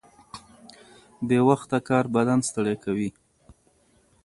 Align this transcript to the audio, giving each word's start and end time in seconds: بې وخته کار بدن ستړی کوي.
بې 1.27 1.39
وخته 1.47 1.77
کار 1.89 2.05
بدن 2.15 2.39
ستړی 2.49 2.75
کوي. 2.83 3.09